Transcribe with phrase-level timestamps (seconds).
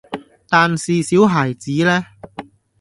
[0.49, 2.03] 但是小孩子呢？